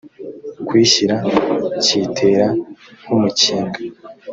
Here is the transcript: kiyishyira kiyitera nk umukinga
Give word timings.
kiyishyira 0.69 1.17
kiyitera 1.83 2.47
nk 3.03 3.11
umukinga 3.15 3.77